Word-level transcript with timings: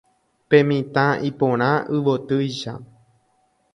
Pe 0.49 0.57
mitã 0.69 1.05
iporã 1.29 1.71
yvotýicha. 1.95 2.73